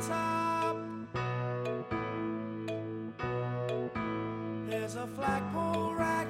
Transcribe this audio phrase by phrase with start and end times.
[0.00, 0.76] top.
[4.68, 6.25] There's a flagpole right.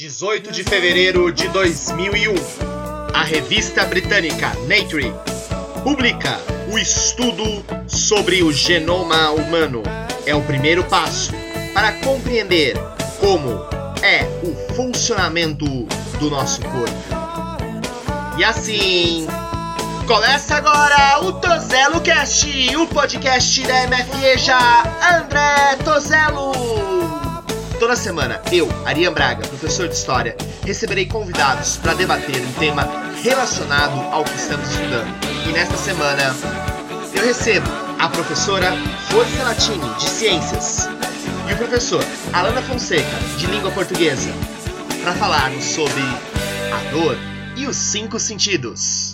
[0.00, 2.32] 18 de fevereiro de 2001,
[3.12, 5.12] a revista britânica Nature
[5.84, 6.40] publica
[6.72, 7.44] o estudo
[7.86, 9.82] sobre o genoma humano.
[10.24, 11.32] É o primeiro passo
[11.74, 12.78] para compreender
[13.18, 13.50] como
[14.02, 15.66] é o funcionamento
[16.18, 18.38] do nosso corpo.
[18.38, 19.26] E assim,
[20.06, 24.58] começa agora o Tozelo Cast, o podcast da MFEJA
[25.20, 26.99] André Tozelo.
[27.80, 30.36] Toda semana, eu, Ariane Braga, professor de História,
[30.66, 32.86] receberei convidados para debater um tema
[33.22, 35.08] relacionado ao que estamos estudando.
[35.48, 36.36] E nesta semana,
[37.14, 37.66] eu recebo
[37.98, 38.70] a professora
[39.10, 40.88] Força Latini, de Ciências,
[41.48, 44.30] e o professor Alana Fonseca, de Língua Portuguesa,
[45.02, 47.16] para falarmos sobre a dor
[47.56, 49.09] e os cinco sentidos.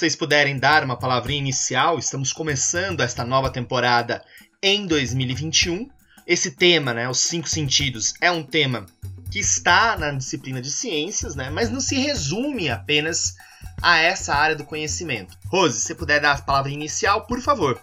[0.00, 4.22] Vocês puderem dar uma palavrinha inicial, estamos começando esta nova temporada
[4.62, 5.90] em 2021.
[6.26, 8.86] Esse tema, né, os cinco sentidos, é um tema
[9.30, 13.34] que está na disciplina de ciências, né, mas não se resume apenas
[13.82, 15.36] a essa área do conhecimento.
[15.48, 17.78] Rose, se puder dar a palavra inicial, por favor.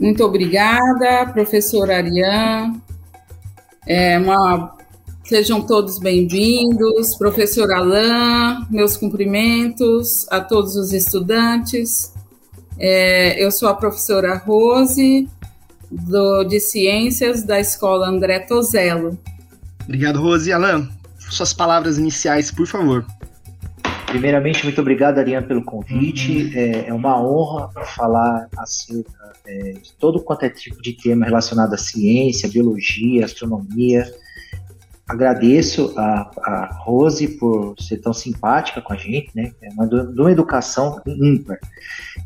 [0.00, 2.82] Muito obrigada, professor Ariane.
[3.86, 4.75] É uma
[5.26, 12.14] Sejam todos bem-vindos, professor Alain, meus cumprimentos a todos os estudantes.
[12.78, 15.28] É, eu sou a professora Rose,
[15.90, 19.18] do, de Ciências da Escola André Tozello.
[19.82, 20.52] Obrigado, Rose.
[20.52, 20.88] Alain,
[21.18, 23.04] suas palavras iniciais, por favor.
[24.06, 26.56] Primeiramente, muito obrigado, Ariane, pelo convite.
[26.56, 31.74] É, é uma honra falar acerca é, de todo quanto é tipo de tema relacionado
[31.74, 34.08] à ciência, biologia, astronomia
[35.08, 39.52] agradeço a, a Rose por ser tão simpática com a gente, né?
[39.62, 41.58] É uma, uma educação ímpar.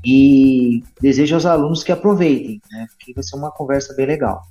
[0.05, 2.87] E desejo aos alunos que aproveitem, né?
[2.99, 4.43] Que vai ser uma conversa bem legal.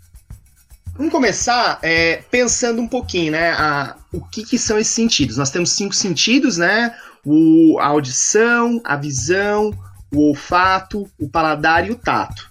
[0.95, 3.51] Vamos começar é, pensando um pouquinho, né?
[3.51, 5.37] A, o que, que, são esses sentidos?
[5.37, 6.93] Nós temos cinco sentidos, né?
[7.25, 9.71] O, a audição, a visão,
[10.13, 12.48] o olfato, o paladar e o tato.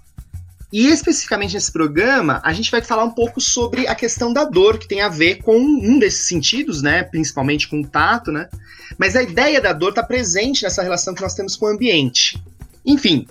[0.73, 4.79] E especificamente nesse programa, a gente vai falar um pouco sobre a questão da dor,
[4.79, 7.03] que tem a ver com um desses sentidos, né?
[7.03, 8.49] Principalmente com o tato, né?
[8.99, 12.43] Mas a ideia da dor está presente nessa relação que nós temos com o ambiente.
[12.85, 13.27] Enfim,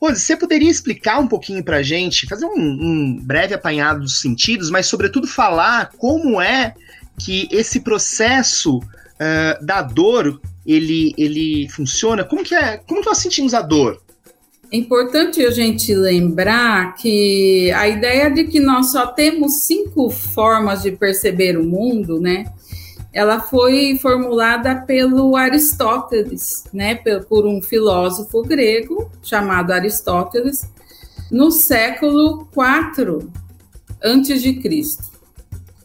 [0.00, 4.20] Rose, você poderia explicar um pouquinho para a gente, fazer um, um breve apanhado dos
[4.20, 6.74] sentidos, mas sobretudo falar como é
[7.18, 12.22] que esse processo uh, da dor ele, ele funciona?
[12.22, 12.76] Como que é?
[12.76, 14.00] Como que nós sentimos a dor?
[14.70, 20.82] É importante a gente lembrar que a ideia de que nós só temos cinco formas
[20.82, 22.52] de perceber o mundo, né?
[23.10, 26.94] Ela foi formulada pelo Aristóteles, né?
[26.96, 30.70] Por um filósofo grego chamado Aristóteles,
[31.30, 33.26] no século IV
[34.04, 35.04] antes de Cristo.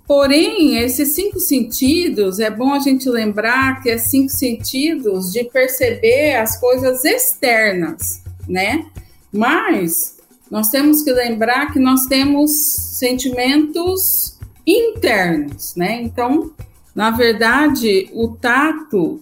[0.06, 6.36] Porém, esses cinco sentidos, é bom a gente lembrar que é cinco sentidos de perceber
[6.36, 8.86] as coisas externas, né?
[9.32, 10.18] Mas
[10.50, 16.02] nós temos que lembrar que nós temos sentimentos internos, né?
[16.02, 16.52] Então,
[16.96, 19.22] na verdade, o tato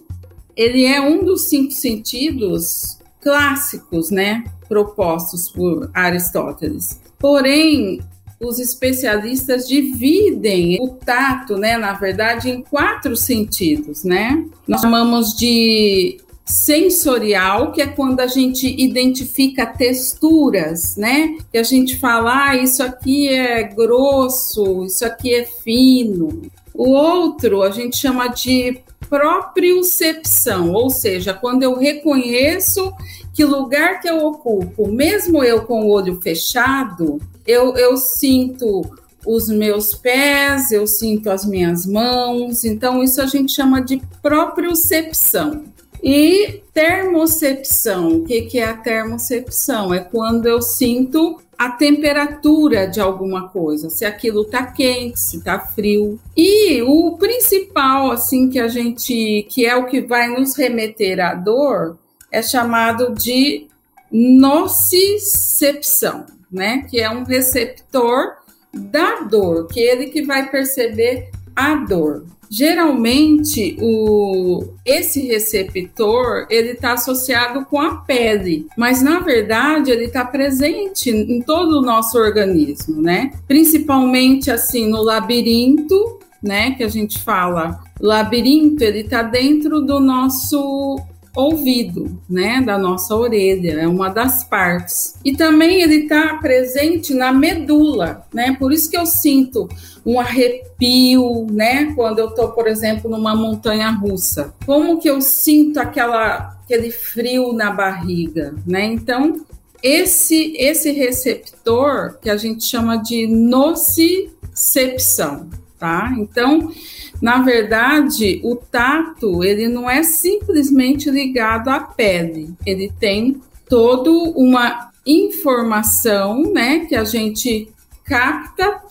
[0.56, 4.44] ele é um dos cinco sentidos clássicos, né?
[4.68, 7.00] Propostos por Aristóteles.
[7.18, 8.00] Porém,
[8.40, 14.44] os especialistas dividem o tato, né, na verdade, em quatro sentidos, né?
[14.66, 16.18] Nós chamamos de
[16.52, 21.38] sensorial, que é quando a gente identifica texturas, né?
[21.50, 26.42] Que a gente fala, ah, isso aqui é grosso, isso aqui é fino.
[26.74, 32.92] O outro a gente chama de propriocepção, ou seja, quando eu reconheço
[33.32, 38.82] que lugar que eu ocupo, mesmo eu com o olho fechado, eu, eu sinto
[39.26, 42.64] os meus pés, eu sinto as minhas mãos.
[42.64, 45.71] Então, isso a gente chama de propriocepção.
[46.02, 49.94] E termocepção, o que, que é a termocepção?
[49.94, 55.60] É quando eu sinto a temperatura de alguma coisa, se aquilo tá quente, se tá
[55.60, 56.18] frio.
[56.36, 61.34] E o principal, assim, que a gente, que é o que vai nos remeter à
[61.34, 61.96] dor,
[62.32, 63.68] é chamado de
[64.10, 66.84] nocicepção, né?
[66.90, 68.38] Que é um receptor
[68.74, 72.24] da dor, que é ele que vai perceber a dor.
[72.54, 80.22] Geralmente, o, esse receptor ele está associado com a pele, mas na verdade ele está
[80.22, 83.32] presente em todo o nosso organismo, né?
[83.48, 86.72] Principalmente assim no labirinto, né?
[86.72, 91.00] Que a gente fala, labirinto ele está dentro do nosso
[91.34, 95.14] ouvido, né, da nossa orelha, é uma das partes.
[95.24, 98.54] E também ele está presente na medula, né?
[98.58, 99.68] Por isso que eu sinto
[100.04, 104.54] um arrepio, né, quando eu estou, por exemplo, numa montanha russa.
[104.66, 108.86] Como que eu sinto aquela aquele frio na barriga, né?
[108.86, 109.44] Então,
[109.82, 116.14] esse esse receptor que a gente chama de nocicepção, tá?
[116.18, 116.72] Então,
[117.22, 124.90] na verdade, o tato, ele não é simplesmente ligado à pele, ele tem toda uma
[125.06, 127.68] informação, né, que a gente
[128.04, 128.82] capta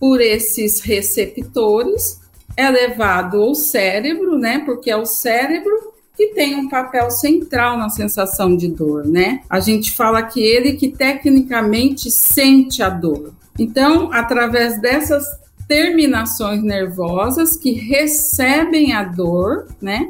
[0.00, 2.20] por esses receptores,
[2.56, 7.90] é levado ao cérebro, né, porque é o cérebro que tem um papel central na
[7.90, 9.40] sensação de dor, né?
[9.50, 13.34] A gente fala que ele que tecnicamente sente a dor.
[13.58, 15.26] Então, através dessas
[15.68, 20.08] terminações nervosas que recebem a dor, né?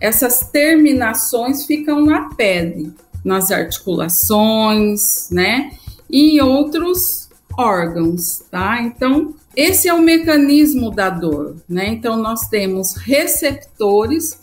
[0.00, 2.92] Essas terminações ficam na pele,
[3.24, 5.72] nas articulações, né?
[6.08, 8.80] E em outros órgãos, tá?
[8.82, 11.88] Então, esse é o mecanismo da dor, né?
[11.88, 14.40] Então, nós temos receptores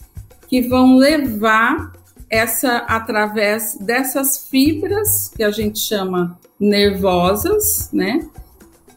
[0.47, 1.91] que vão levar
[2.29, 8.27] essa através dessas fibras que a gente chama nervosas, né?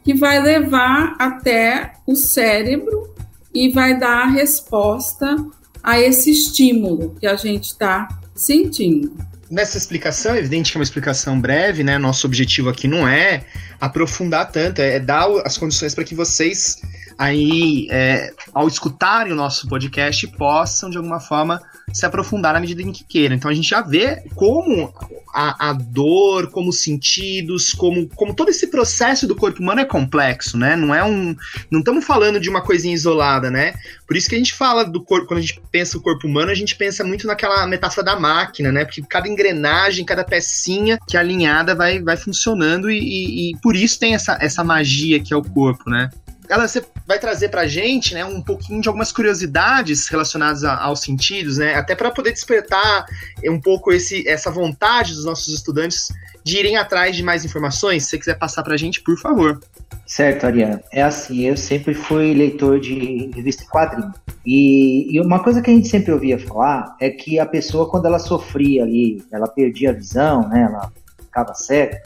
[0.05, 3.14] Que vai levar até o cérebro
[3.55, 5.37] e vai dar a resposta
[5.82, 9.12] a esse estímulo que a gente está sentindo.
[9.50, 11.99] Nessa explicação, é evidente que é uma explicação breve, né?
[11.99, 13.44] Nosso objetivo aqui não é
[13.81, 16.81] aprofundar tanto, é dar as condições para que vocês
[17.20, 21.61] aí, é, ao escutarem o nosso podcast, possam, de alguma forma,
[21.93, 23.37] se aprofundar na medida em que queiram.
[23.37, 24.90] Então a gente já vê como
[25.34, 29.84] a, a, dor, como os sentidos, como, como todo esse processo do corpo humano é
[29.84, 30.75] complexo, né?
[30.76, 31.37] Não é um.
[31.70, 33.75] Não estamos falando de uma coisinha isolada, né?
[34.06, 36.50] Por isso que a gente fala do corpo, quando a gente pensa o corpo humano,
[36.50, 38.87] a gente pensa muito naquela metáfora da máquina, né?
[38.87, 43.76] Porque cada engrenagem, cada pecinha que é alinhada vai, vai funcionando e, e, e por
[43.76, 46.08] isso tem essa, essa magia que é o corpo, né?
[46.50, 46.67] Ela
[47.06, 51.76] vai trazer pra gente, né, um pouquinho de algumas curiosidades relacionadas a, aos sentidos, né,
[51.76, 53.06] até para poder despertar
[53.47, 56.08] um pouco esse, essa vontade dos nossos estudantes
[56.44, 58.02] de irem atrás de mais informações.
[58.02, 59.60] Se você quiser passar pra gente, por favor.
[60.06, 60.82] Certo, Ariana.
[60.91, 64.13] É assim, eu sempre fui leitor de revista quadrinho.
[64.44, 68.06] E, e, uma coisa que a gente sempre ouvia falar é que a pessoa, quando
[68.06, 72.03] ela sofria ali, ela perdia a visão, né, ela ficava cega,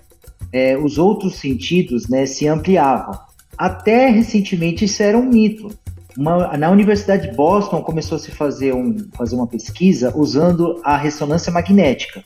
[0.52, 3.18] é, os outros sentidos né, se ampliavam.
[3.56, 5.68] Até recentemente isso era um mito.
[6.16, 10.96] Uma, na Universidade de Boston começou a se fazer, um, fazer uma pesquisa usando a
[10.96, 12.22] ressonância magnética.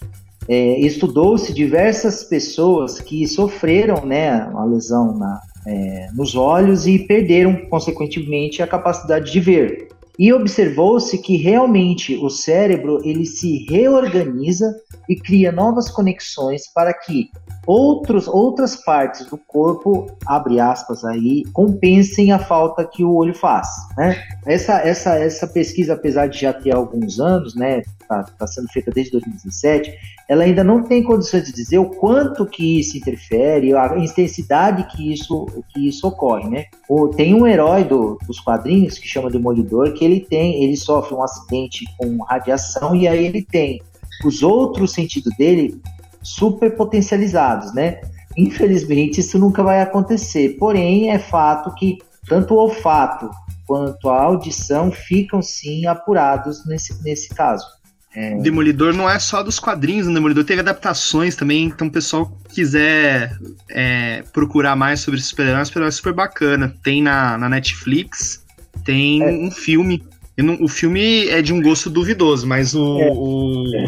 [0.47, 7.67] É, Estudou-se diversas pessoas que sofreram né, uma lesão na, é, nos olhos e perderam,
[7.69, 9.89] consequentemente, a capacidade de ver.
[10.19, 14.75] E observou-se que realmente o cérebro ele se reorganiza
[15.09, 17.31] e cria novas conexões para que
[17.69, 23.69] outros, outras partes do corpo, abre aspas aí, compensem a falta que o olho faz,
[23.95, 24.17] né?
[24.47, 28.91] Essa, essa, essa pesquisa, apesar de já ter alguns anos, né, está tá sendo feita
[28.91, 29.93] desde 2017,
[30.31, 35.13] ela ainda não tem condições de dizer o quanto que isso interfere, a intensidade que
[35.13, 36.65] isso, que isso ocorre, né?
[36.89, 41.15] O, tem um herói do, dos quadrinhos que chama Demolidor, que ele tem, ele sofre
[41.15, 43.83] um acidente com radiação e aí ele tem
[44.25, 45.79] os outros sentidos dele
[46.23, 48.01] super potencializados, né?
[48.37, 51.99] Infelizmente isso nunca vai acontecer, porém é fato que
[52.29, 53.31] tanto o olfato
[53.67, 57.67] quanto a audição ficam sim apurados nesse, nesse caso.
[58.15, 58.37] É...
[58.37, 63.37] Demolidor não é só dos quadrinhos, o Demolidor teve adaptações também, então o pessoal quiser
[63.69, 66.75] é, procurar mais sobre esse super-herói, é super bacana.
[66.83, 68.45] Tem na, na Netflix,
[68.85, 69.31] tem é.
[69.31, 70.03] um filme.
[70.37, 73.11] Não, o filme é de um gosto duvidoso, mas o, é.
[73.11, 73.85] o,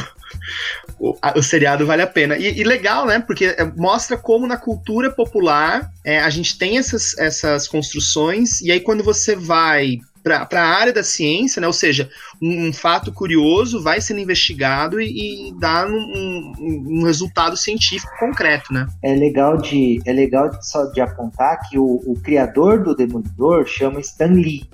[0.99, 2.37] o, a, o seriado vale a pena.
[2.37, 3.21] E, e legal, né?
[3.21, 8.71] Porque é, mostra como na cultura popular é, a gente tem essas, essas construções, e
[8.71, 11.67] aí quando você vai para a área da ciência, né?
[11.67, 17.05] Ou seja, um, um fato curioso vai sendo investigado e, e dá um, um, um,
[17.05, 18.87] resultado científico concreto, né?
[19.03, 24.01] É legal de é legal só de apontar que o, o criador do Demolidor chama
[24.01, 24.69] Stan Lee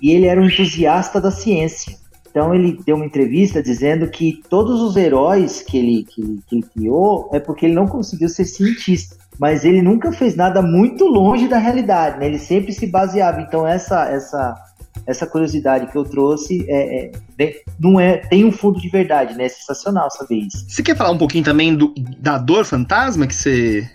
[0.00, 1.98] e ele era um entusiasta da ciência.
[2.30, 6.62] Então ele deu uma entrevista dizendo que todos os heróis que ele, que, que ele
[6.62, 11.48] criou é porque ele não conseguiu ser cientista mas ele nunca fez nada muito longe
[11.48, 12.26] da realidade, né?
[12.26, 13.40] Ele sempre se baseava.
[13.40, 14.54] Então essa essa
[15.06, 19.46] essa curiosidade que eu trouxe é, é, não é tem um fundo de verdade, né?
[19.46, 20.66] É sensacional saber isso.
[20.68, 23.88] Você quer falar um pouquinho também do, da dor fantasma que você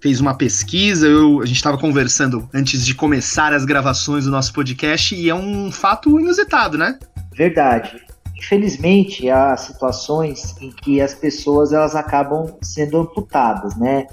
[0.00, 1.06] fez uma pesquisa?
[1.06, 5.34] Eu, a gente estava conversando antes de começar as gravações do nosso podcast e é
[5.34, 6.98] um fato inusitado, né?
[7.32, 8.00] Verdade.
[8.36, 14.06] Infelizmente, há situações em que as pessoas elas acabam sendo amputadas, né?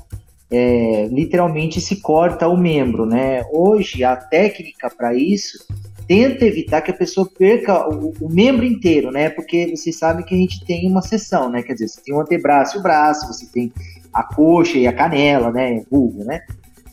[0.49, 3.43] É, literalmente se corta o membro, né?
[3.51, 5.65] Hoje a técnica para isso
[6.07, 9.29] tenta evitar que a pessoa perca o, o, membro inteiro, né?
[9.29, 11.61] Porque vocês sabem que a gente tem uma seção, né?
[11.61, 13.71] Quer dizer, você tem o antebraço e o braço, você tem
[14.17, 15.83] a coxa e a canela, né?
[15.89, 16.41] Vulva, né?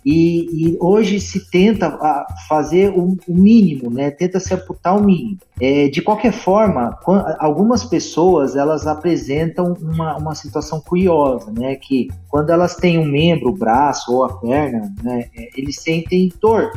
[0.04, 1.99] E, e, hoje se tenta
[2.47, 4.11] fazer o, mínimo, né?
[4.11, 5.38] Tenta se amputar o mínimo.
[5.59, 6.99] É, de qualquer forma,
[7.38, 11.76] algumas pessoas elas apresentam uma, uma situação curiosa, né?
[11.76, 15.25] Que quando elas têm um membro, o braço ou a perna, né?
[15.35, 16.71] É, eles sentem dor.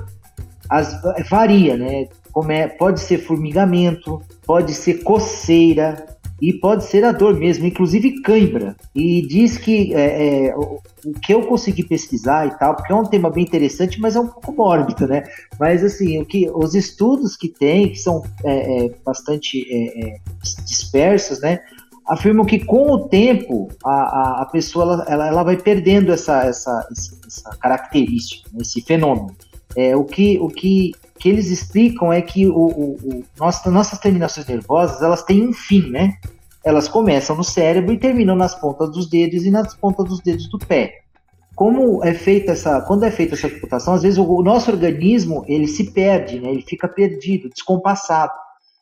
[0.70, 2.08] As, varia, né?
[2.38, 6.06] como é, pode ser formigamento, pode ser coceira
[6.42, 8.76] e pode ser a dor mesmo, inclusive cãibra.
[8.94, 12.96] E diz que é, é, o, o, que eu consegui pesquisar e tal, porque é
[12.96, 15.24] um tema bem interessante, mas é um pouco mórbido, né?
[15.60, 20.20] Mas assim, o que os estudos que tem, que são é, é bastante é, é,
[20.66, 21.60] dispersos, né?
[22.08, 26.88] afirmam que com o tempo a, a, a pessoa ela, ela, vai perdendo essa, essa,
[27.28, 29.36] essa característica, esse fenômeno.
[29.76, 34.00] É, o, que, o que que eles explicam é que o, o, o nossa, nossas
[34.00, 36.14] terminações nervosas elas têm um fim, né?
[36.64, 40.50] Elas começam no cérebro e terminam nas pontas dos dedos e nas pontas dos dedos
[40.50, 41.02] do pé.
[41.56, 45.44] Como é feita essa, quando é feita essa computação, às vezes o, o nosso organismo
[45.48, 46.50] ele se perde, né?
[46.50, 48.34] Ele fica perdido, descompassado.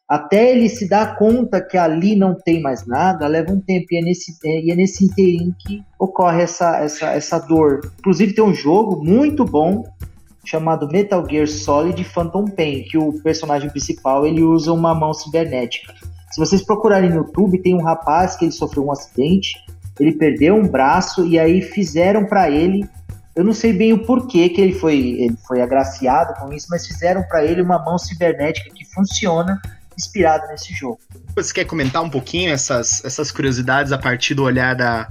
[0.07, 3.97] Até ele se dar conta que ali não tem mais nada, leva um tempo e
[3.97, 7.81] é nesse, é, e é nesse interim que ocorre essa, essa, essa dor.
[7.99, 9.83] Inclusive tem um jogo muito bom
[10.45, 15.93] chamado Metal Gear Solid Phantom Pain, que o personagem principal ele usa uma mão cibernética.
[16.31, 19.55] Se vocês procurarem no YouTube, tem um rapaz que ele sofreu um acidente,
[19.99, 22.87] ele perdeu um braço e aí fizeram para ele,
[23.35, 26.87] eu não sei bem o porquê que ele foi, ele foi agraciado com isso, mas
[26.87, 29.61] fizeram para ele uma mão cibernética que funciona
[29.97, 30.99] inspirada nesse jogo.
[31.35, 35.07] Você quer comentar um pouquinho essas, essas curiosidades a partir do olhar da,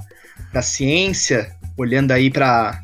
[0.53, 2.83] da ciência, olhando aí para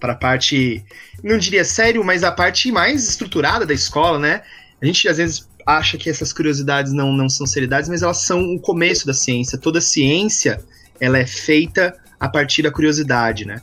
[0.00, 0.84] a parte
[1.24, 4.42] não diria sério, mas a parte mais estruturada da escola, né?
[4.80, 8.54] A gente às vezes acha que essas curiosidades não, não são seriedades, mas elas são
[8.54, 9.56] o começo da ciência.
[9.56, 10.60] Toda ciência,
[11.00, 13.62] ela é feita a partir da curiosidade, né?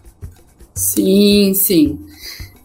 [0.73, 1.99] Sim, sim.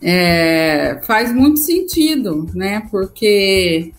[0.00, 2.82] É, faz muito sentido, né?
[2.90, 3.92] Porque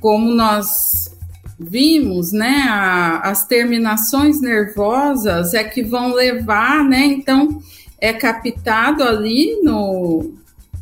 [0.00, 1.10] como nós
[1.58, 7.04] vimos, né, a, as terminações nervosas é que vão levar, né?
[7.06, 7.60] Então,
[8.04, 10.34] é captado ali no,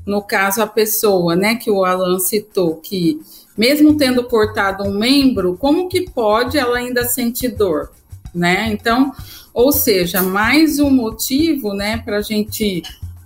[0.04, 3.20] no caso a pessoa, né, que o Alan citou, que
[3.56, 7.92] mesmo tendo cortado um membro, como que pode ela ainda sentir dor,
[8.34, 8.72] né?
[8.72, 9.12] Então,
[9.54, 12.82] ou seja, mais um motivo, né, para a gente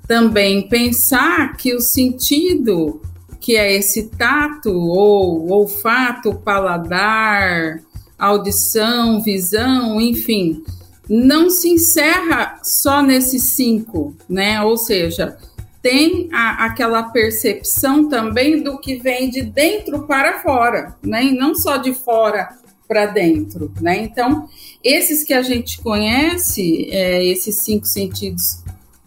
[0.06, 3.00] também pensar que o sentido
[3.40, 7.80] que é esse tato ou olfato, paladar,
[8.18, 10.62] audição, visão, enfim,
[11.08, 14.60] não se encerra só nesses cinco, né?
[14.62, 15.36] Ou seja,
[15.80, 21.24] tem a, aquela percepção também do que vem de dentro para fora, né?
[21.24, 22.48] E não só de fora
[22.88, 23.98] para dentro, né?
[23.98, 24.48] Então,
[24.82, 28.62] esses que a gente conhece, é, esses cinco sentidos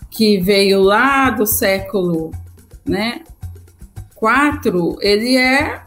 [0.10, 2.32] que veio lá do século,
[2.86, 3.24] né?
[4.16, 5.82] Quatro, ele é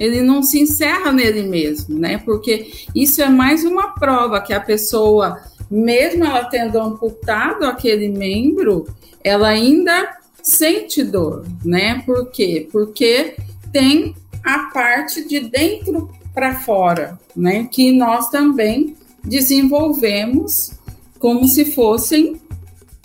[0.00, 2.16] ele não se encerra nele mesmo, né?
[2.16, 5.38] Porque isso é mais uma prova que a pessoa,
[5.70, 8.88] mesmo ela tendo amputado aquele membro,
[9.22, 12.02] ela ainda sente dor, né?
[12.06, 12.66] Por quê?
[12.72, 13.36] Porque
[13.70, 17.68] tem a parte de dentro para fora, né?
[17.70, 20.72] Que nós também desenvolvemos
[21.18, 22.40] como se fossem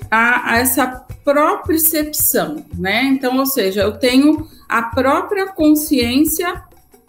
[0.10, 0.88] a, a essa
[1.26, 3.04] propriocepção, né?
[3.04, 6.64] Então, ou seja, eu tenho a própria consciência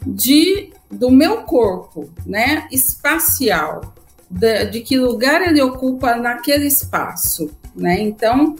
[0.06, 3.92] de do meu corpo, né, espacial,
[4.30, 8.00] de, de que lugar ele ocupa naquele espaço, né?
[8.00, 8.54] Então,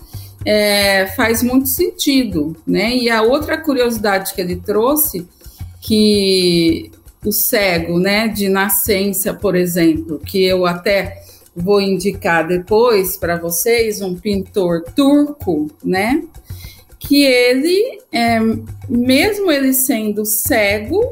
[0.44, 2.94] é, faz muito sentido, né?
[2.96, 5.26] E a outra curiosidade que ele trouxe,
[5.80, 6.90] que
[7.24, 11.22] o cego, né, de nascença, por exemplo, que eu até
[11.54, 16.22] vou indicar depois para vocês, um pintor turco, né,
[16.98, 18.38] que ele, é,
[18.88, 21.02] mesmo ele sendo cego,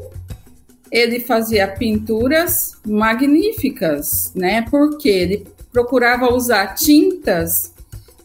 [0.95, 4.61] ele fazia pinturas magníficas, né?
[4.71, 7.73] Porque ele procurava usar tintas,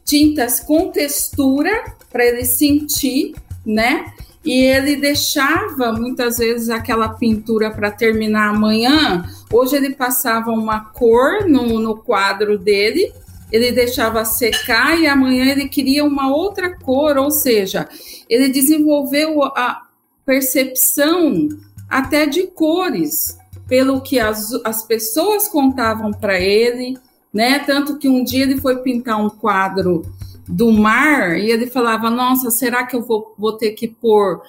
[0.04, 3.34] tintas com textura para ele sentir,
[3.66, 4.12] né?
[4.44, 9.28] E ele deixava muitas vezes aquela pintura para terminar amanhã.
[9.52, 13.12] Hoje ele passava uma cor no, no quadro dele,
[13.50, 17.88] ele deixava secar e amanhã ele queria uma outra cor, ou seja,
[18.28, 19.88] ele desenvolveu a
[20.24, 21.48] percepção
[21.90, 26.96] até de cores, pelo que as, as pessoas contavam para ele,
[27.34, 27.58] né?
[27.60, 30.02] Tanto que um dia ele foi pintar um quadro
[30.46, 34.42] do mar e ele falava: Nossa, será que eu vou, vou ter que pôr,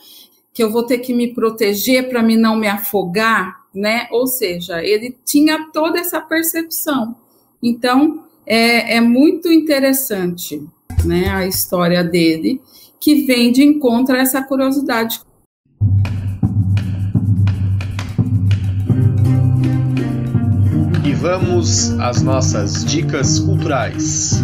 [0.53, 4.07] que eu vou ter que me proteger para me não me afogar, né?
[4.11, 7.15] Ou seja, ele tinha toda essa percepção.
[7.61, 10.63] Então, é, é muito interessante,
[11.05, 11.29] né?
[11.29, 12.61] A história dele,
[12.99, 15.21] que vem de encontro a essa curiosidade
[21.21, 24.41] vamos às nossas dicas culturais.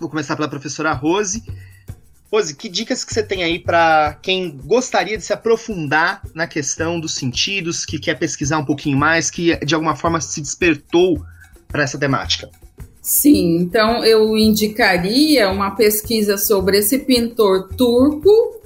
[0.00, 1.44] Vou começar pela professora Rose.
[2.32, 6.98] Rose, que dicas que você tem aí para quem gostaria de se aprofundar na questão
[6.98, 11.22] dos sentidos, que quer pesquisar um pouquinho mais, que de alguma forma se despertou
[11.68, 12.48] para essa temática?
[13.02, 18.62] Sim, então eu indicaria uma pesquisa sobre esse pintor turco,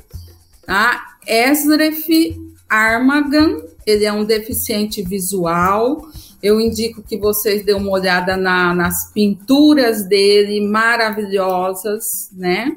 [0.65, 1.17] tá?
[1.27, 6.09] Esref Armagan, ele é um deficiente visual.
[6.43, 12.77] Eu indico que vocês dêem uma olhada na, nas pinturas dele, maravilhosas, né?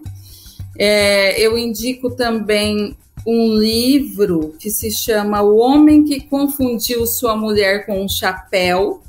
[0.78, 7.86] É, eu indico também um livro que se chama O Homem que Confundiu Sua Mulher
[7.86, 9.02] com um Chapéu.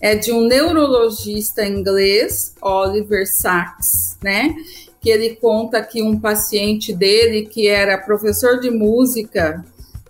[0.00, 4.54] É de um neurologista inglês, Oliver Sacks, né?
[5.00, 9.64] Que ele conta que um paciente dele, que era professor de música,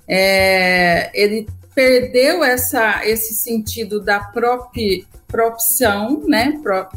[0.09, 6.59] é, ele perdeu essa, esse sentido da própria propção, né?
[6.63, 6.89] Pro,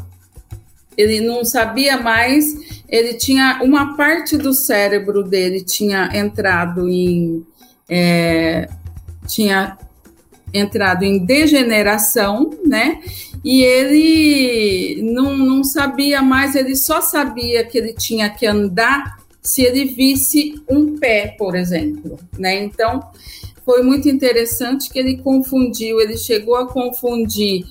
[0.96, 7.46] ele não sabia mais, ele tinha uma parte do cérebro dele tinha entrado em
[7.88, 8.68] é,
[9.26, 9.78] tinha
[10.52, 13.00] entrado em degeneração, né?
[13.44, 19.62] E ele não, não sabia mais, ele só sabia que ele tinha que andar se
[19.62, 22.62] ele visse um pé, por exemplo, né?
[22.62, 23.02] Então,
[23.64, 27.64] foi muito interessante que ele confundiu, ele chegou a confundir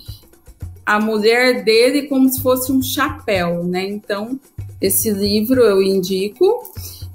[0.86, 3.88] a mulher dele como se fosse um chapéu, né?
[3.88, 4.40] Então,
[4.82, 6.64] esse livro eu indico.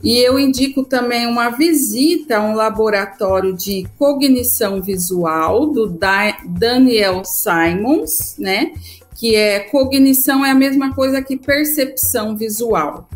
[0.03, 5.99] E eu indico também uma visita a um laboratório de cognição visual do
[6.47, 8.73] Daniel Simons, né?
[9.17, 13.09] Que é cognição é a mesma coisa que percepção visual.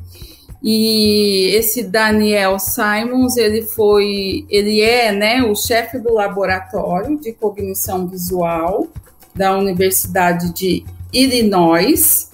[0.62, 8.06] E esse Daniel Simons, ele foi, ele é, né, o chefe do laboratório de cognição
[8.06, 8.86] visual
[9.34, 12.30] da Universidade de Illinois.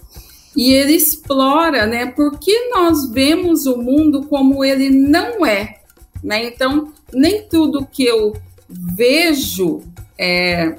[0.57, 5.77] E ele explora, né, por que nós vemos o mundo como ele não é,
[6.23, 6.47] né?
[6.47, 8.35] Então, nem tudo que eu
[8.69, 9.83] vejo
[10.19, 10.75] é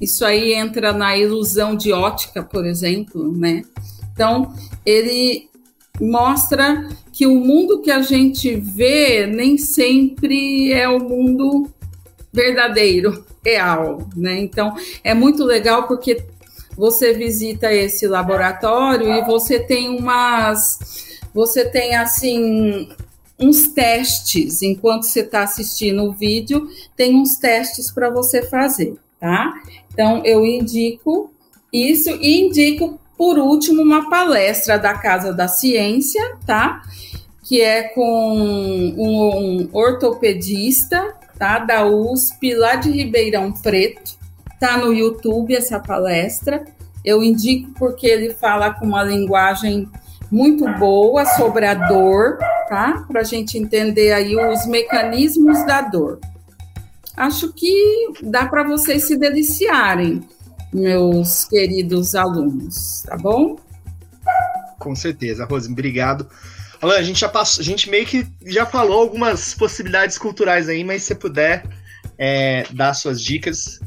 [0.00, 3.62] isso aí entra na ilusão de ótica, por exemplo, né?
[4.12, 4.54] Então,
[4.84, 5.48] ele
[6.00, 11.70] mostra que o mundo que a gente vê nem sempre é o mundo
[12.32, 14.38] verdadeiro, real, né?
[14.40, 16.22] Então é muito legal porque
[16.76, 22.88] você visita esse laboratório e você tem umas, você tem assim
[23.38, 29.54] uns testes enquanto você está assistindo o vídeo, tem uns testes para você fazer, tá?
[29.92, 31.30] Então eu indico
[31.72, 36.82] isso e indico por último, uma palestra da Casa da Ciência, tá?
[37.42, 41.58] Que é com um, um ortopedista, tá?
[41.58, 44.16] Da USP, lá de Ribeirão Preto.
[44.60, 46.64] Tá no YouTube essa palestra.
[47.04, 49.88] Eu indico porque ele fala com uma linguagem
[50.30, 52.36] muito boa sobre a dor,
[52.68, 53.04] tá?
[53.08, 56.18] Para a gente entender aí os mecanismos da dor.
[57.16, 60.22] Acho que dá para vocês se deliciarem
[60.72, 63.56] meus queridos alunos, tá bom?
[64.78, 66.28] Com certeza, Rose, obrigado.
[66.80, 70.84] Alan, a gente já passou, a gente meio que já falou algumas possibilidades culturais aí,
[70.84, 71.64] mas se você puder
[72.18, 73.80] é, dar suas dicas.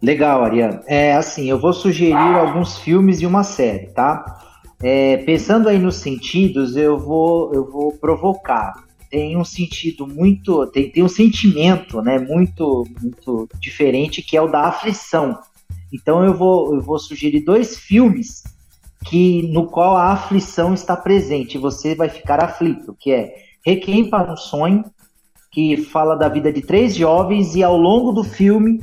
[0.00, 0.80] Legal, Ariane.
[0.86, 4.40] É assim, eu vou sugerir alguns filmes e uma série, tá?
[4.82, 8.83] É, pensando aí nos sentidos, eu vou, eu vou provocar.
[9.14, 14.48] Tem um sentido muito, tem, tem um sentimento, né, muito, muito diferente que é o
[14.48, 15.38] da aflição.
[15.92, 18.42] Então eu vou, eu vou sugerir dois filmes
[19.06, 21.58] que no qual a aflição está presente.
[21.58, 24.84] Você vai ficar aflito, que é Requiem para um Sonho,
[25.52, 28.82] que fala da vida de três jovens e ao longo do filme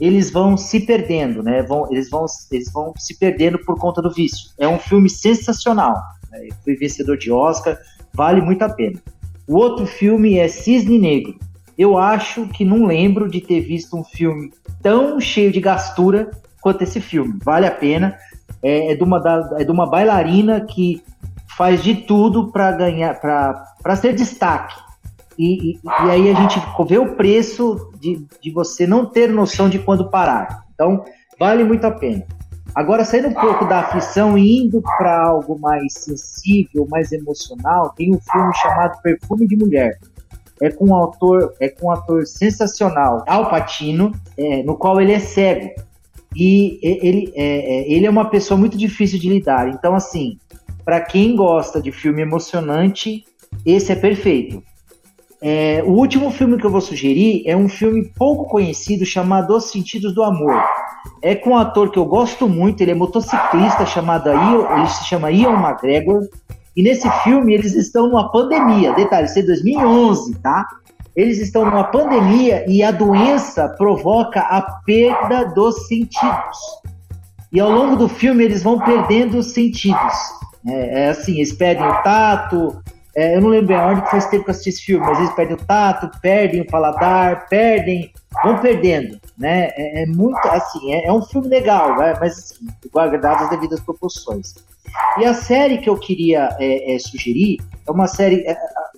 [0.00, 1.64] eles vão se perdendo, né?
[1.64, 4.50] Vão, eles, vão, eles vão se perdendo por conta do vício.
[4.56, 5.96] É um filme sensacional.
[6.30, 6.46] Né?
[6.62, 7.76] Foi vencedor de Oscar,
[8.12, 9.02] vale muito a pena.
[9.46, 11.38] O outro filme é Cisne Negro.
[11.76, 14.52] Eu acho que não lembro de ter visto um filme
[14.82, 16.30] tão cheio de gastura
[16.60, 17.38] quanto esse filme.
[17.44, 18.16] Vale a pena.
[18.62, 19.22] É, é, de, uma,
[19.58, 21.02] é de uma bailarina que
[21.56, 24.74] faz de tudo para ganhar, para ser destaque.
[25.38, 29.68] E, e, e, aí a gente vê o preço de, de você não ter noção
[29.68, 30.64] de quando parar.
[30.74, 31.04] Então,
[31.38, 32.24] vale muito a pena.
[32.74, 38.14] Agora, saindo um pouco da aflição e indo para algo mais sensível, mais emocional, tem
[38.14, 39.98] um filme chamado Perfume de Mulher.
[40.60, 45.12] É com um autor, é com um ator sensacional, Al Pacino, é, no qual ele
[45.12, 45.70] é cego.
[46.34, 49.68] E ele é, é ele é uma pessoa muito difícil de lidar.
[49.68, 50.36] Então, assim,
[50.84, 53.24] para quem gosta de filme emocionante,
[53.64, 54.60] esse é perfeito.
[55.40, 59.70] É, o último filme que eu vou sugerir é um filme pouco conhecido chamado Os
[59.70, 60.60] Sentidos do Amor.
[61.22, 65.04] É com um ator que eu gosto muito, ele é motociclista, chamado Ian, ele se
[65.04, 66.28] chama Ian McGregor.
[66.76, 68.92] E nesse filme eles estão numa pandemia.
[68.94, 70.66] Detalhe, isso é 2011, tá?
[71.14, 76.58] Eles estão numa pandemia e a doença provoca a perda dos sentidos.
[77.52, 80.14] E ao longo do filme eles vão perdendo os sentidos.
[80.66, 82.82] É, é assim, eles perdem o tato,
[83.16, 85.18] é, eu não lembro a ordem que faz tempo que eu assisti esse filme, mas
[85.18, 88.12] eles perdem o tato, perdem o paladar, perdem,
[88.42, 89.68] vão perdendo, né?
[89.76, 92.16] É, é muito, assim, é, é, um filme legal, né?
[92.20, 94.54] mas assim, guardado as devidas proporções.
[95.18, 98.56] E a série que eu queria é, é sugerir é uma série, é,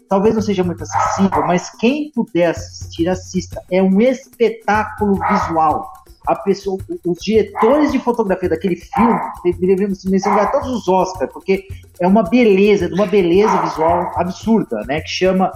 [0.09, 3.63] talvez não seja muito acessível, mas quem puder assistir, assista.
[3.71, 5.91] É um espetáculo visual
[6.27, 9.21] a pessoa, os diretores de fotografia daquele filme
[9.61, 11.67] devemos mencionar todos os Oscars, porque
[12.01, 15.01] é uma beleza, de uma beleza visual absurda, né?
[15.01, 15.53] Que chama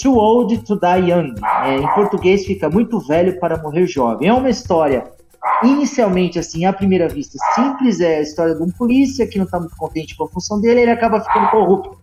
[0.00, 1.34] Too Old to Die Young.
[1.64, 4.28] É, em português fica muito velho para morrer jovem.
[4.28, 5.10] É uma história
[5.62, 8.00] inicialmente, assim, à primeira vista, simples.
[8.00, 10.80] É a história de um polícia que não está muito contente com a função dele,
[10.80, 11.98] ele acaba ficando corrupto.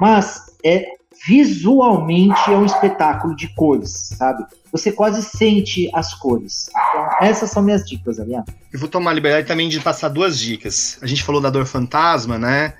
[0.00, 0.84] Mas é
[1.26, 4.44] visualmente é um espetáculo de cores, sabe?
[4.72, 6.68] Você quase sente as cores.
[6.70, 8.44] Então, essas são minhas dicas, Aliás.
[8.72, 10.98] Eu vou tomar a liberdade também de passar duas dicas.
[11.02, 12.74] A gente falou da dor fantasma, né?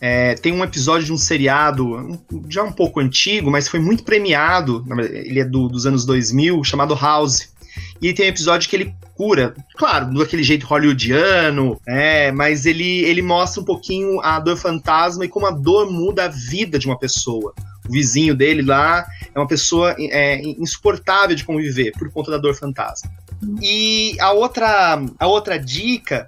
[0.00, 4.84] É, tem um episódio de um seriado, já um pouco antigo, mas foi muito premiado,
[5.10, 7.54] ele é do, dos anos 2000, chamado House.
[8.00, 13.22] E tem um episódio que ele cura, claro, daquele jeito hollywoodiano, é, mas ele, ele
[13.22, 16.98] mostra um pouquinho a dor fantasma e como a dor muda a vida de uma
[16.98, 17.54] pessoa
[17.88, 22.54] o vizinho dele lá é uma pessoa é, insuportável de conviver por conta da dor
[22.54, 23.10] fantasma.
[23.62, 26.26] E a outra, a outra dica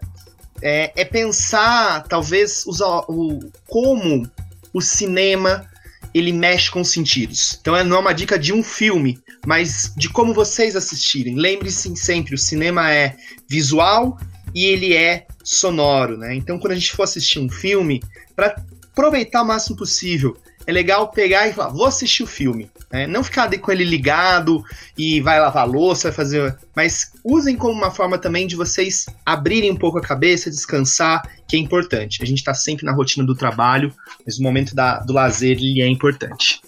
[0.63, 4.29] é, é pensar, talvez, usar o, como
[4.73, 5.69] o cinema
[6.15, 7.59] ele mexe com os sentidos.
[7.61, 11.37] Então não é uma dica de um filme, mas de como vocês assistirem.
[11.37, 13.17] Lembre-se sempre, o cinema é
[13.49, 14.19] visual
[14.55, 16.35] e ele é sonoro, né?
[16.35, 18.03] Então quando a gente for assistir um filme,
[18.35, 20.37] para aproveitar o máximo possível
[20.69, 22.71] é legal pegar e falar, vou assistir o filme.
[22.93, 23.07] Né?
[23.07, 24.63] Não ficar com ele ligado
[24.99, 26.59] e vai lavar louça, vai fazer.
[26.77, 31.57] Mas usem como uma forma também de vocês abrirem um pouco a cabeça, descansar, que
[31.57, 32.23] é importante.
[32.23, 33.95] A gente está sempre na rotina do trabalho,
[34.27, 36.61] mas o momento da, do lazer ele é importante.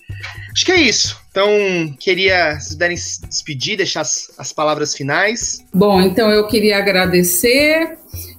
[0.50, 1.20] Acho que é isso.
[1.30, 1.50] Então,
[1.98, 5.62] queria, se puderem se despedir, deixar as, as palavras finais.
[5.74, 7.98] Bom, então eu queria agradecer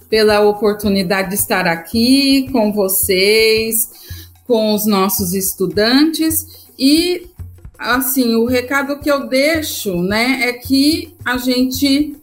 [0.09, 3.89] pela oportunidade de estar aqui com vocês
[4.51, 7.25] com os nossos estudantes e
[7.79, 12.17] assim, o recado que eu deixo, né, é que a gente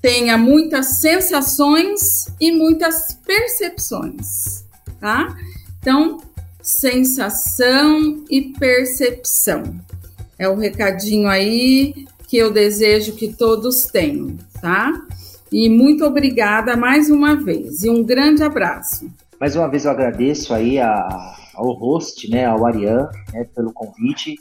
[0.00, 4.64] tenha muitas sensações e muitas percepções,
[5.00, 5.36] tá?
[5.80, 6.18] Então,
[6.62, 9.64] sensação e percepção.
[10.38, 14.92] É o recadinho aí que eu desejo que todos tenham, tá?
[15.50, 19.10] E muito obrigada mais uma vez e um grande abraço.
[19.40, 24.36] Mais uma vez eu agradeço aí a, ao host, né, ao Ariane, né, pelo convite.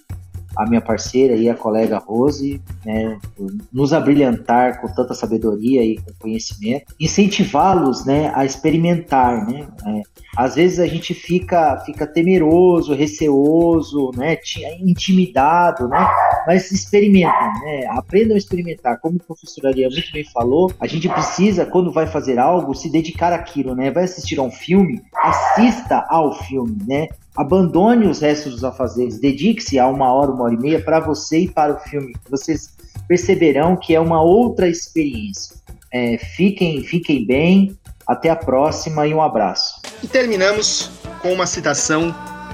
[0.58, 5.98] A minha parceira e a colega Rose, né, por nos abrilhantar com tanta sabedoria e
[5.98, 10.02] com conhecimento, incentivá-los, né, a experimentar, né, é,
[10.38, 14.38] às vezes a gente fica, fica temeroso, receoso, né,
[14.82, 16.08] intimidado, né,
[16.46, 21.08] mas experimentem, né, aprendam a experimentar, como o professor Ariel muito bem falou, a gente
[21.10, 26.06] precisa, quando vai fazer algo, se dedicar àquilo, né, vai assistir a um filme, assista
[26.10, 30.60] ao filme, né, abandone os restos dos afazeres, dedique-se a uma hora, uma hora e
[30.60, 32.13] meia para você e para o filme.
[32.30, 32.76] Vocês
[33.08, 35.56] perceberão que é uma outra experiência.
[35.92, 39.82] É, fiquem, fiquem bem, até a próxima e um abraço.
[40.04, 40.89] E terminamos
[41.22, 42.13] com uma citação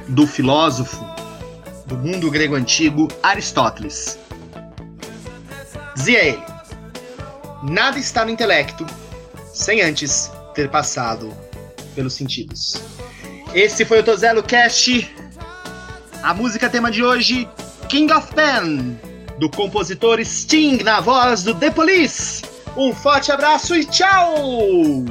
[0.09, 1.03] do filósofo
[1.85, 4.19] do mundo grego antigo, Aristóteles.
[5.95, 6.43] Dizia ele:
[7.63, 8.85] Nada está no intelecto
[9.53, 11.31] sem antes ter passado
[11.95, 12.81] pelos sentidos.
[13.55, 15.09] Esse foi o Tozelo Cast.
[16.21, 17.47] A música tema de hoje,
[17.87, 18.99] King of Pen,
[19.39, 22.43] do compositor Sting, na voz do The Police.
[22.75, 25.05] Um forte abraço e tchau!